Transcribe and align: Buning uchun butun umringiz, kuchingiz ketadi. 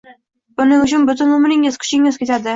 Buning 0.61 0.81
uchun 0.85 1.05
butun 1.11 1.35
umringiz, 1.37 1.79
kuchingiz 1.87 2.21
ketadi. 2.25 2.49